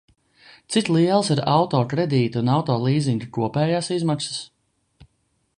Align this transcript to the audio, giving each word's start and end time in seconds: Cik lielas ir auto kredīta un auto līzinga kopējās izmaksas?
Cik 0.75 0.87
lielas 0.95 1.29
ir 1.35 1.41
auto 1.57 1.83
kredīta 1.93 2.43
un 2.43 2.51
auto 2.55 2.79
līzinga 2.87 3.31
kopējās 3.39 3.95
izmaksas? 4.01 4.45